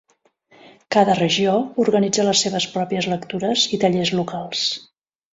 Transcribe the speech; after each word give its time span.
Cada 0.93 1.15
regió 1.17 1.51
organitza 1.83 2.25
les 2.27 2.41
seves 2.45 2.67
pròpies 2.77 3.09
lectures 3.11 3.65
i 3.77 3.79
tallers 3.83 4.13
locals. 4.21 4.65